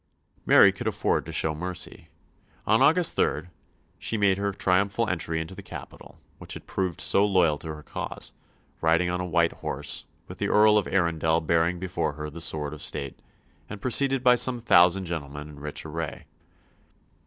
Mary 0.47 0.71
could 0.71 0.87
afford 0.87 1.27
to 1.27 1.31
show 1.31 1.53
mercy. 1.53 2.07
On 2.65 2.81
August 2.81 3.15
3 3.15 3.43
she 3.99 4.17
made 4.17 4.39
her 4.39 4.51
triumphal 4.51 5.07
entry 5.07 5.39
into 5.39 5.53
the 5.53 5.61
capital 5.61 6.17
which 6.39 6.55
had 6.55 6.65
proved 6.65 6.99
so 6.99 7.23
loyal 7.23 7.59
to 7.59 7.67
her 7.71 7.83
cause, 7.83 8.33
riding 8.81 9.11
on 9.11 9.21
a 9.21 9.25
white 9.27 9.51
horse, 9.53 10.05
with 10.27 10.39
the 10.39 10.49
Earl 10.49 10.79
of 10.79 10.87
Arundel 10.87 11.39
bearing 11.39 11.77
before 11.77 12.13
her 12.13 12.31
the 12.31 12.41
sword 12.41 12.73
of 12.73 12.81
state, 12.81 13.19
and 13.69 13.79
preceded 13.79 14.23
by 14.23 14.33
some 14.33 14.59
thousand 14.59 15.05
gentlemen 15.05 15.47
in 15.49 15.59
rich 15.59 15.85
array. 15.85 16.25